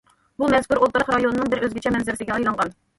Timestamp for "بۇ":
0.43-0.49